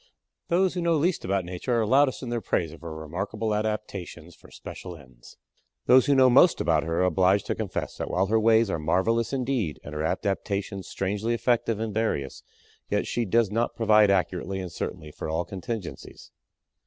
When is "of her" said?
2.71-2.95